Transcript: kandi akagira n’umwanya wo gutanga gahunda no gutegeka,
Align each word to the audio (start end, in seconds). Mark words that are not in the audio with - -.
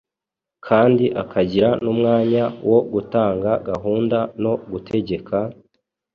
kandi 0.67 1.05
akagira 1.21 1.69
n’umwanya 1.83 2.43
wo 2.69 2.79
gutanga 2.93 3.51
gahunda 3.69 4.17
no 4.43 4.53
gutegeka, 4.71 5.37